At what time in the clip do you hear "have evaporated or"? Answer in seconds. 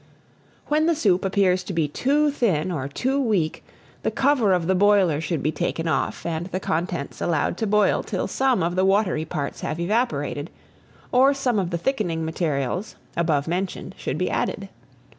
9.61-11.35